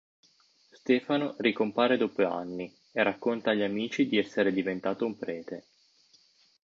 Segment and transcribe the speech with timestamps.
[0.71, 5.65] Stefano ricompare dopo anni e racconta agli amici di essere diventato un prete.